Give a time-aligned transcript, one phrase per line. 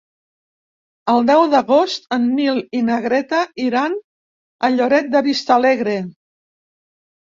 [1.11, 3.99] El deu d'agost en Nil i na Greta iran
[4.69, 5.99] a Lloret de Vistalegre.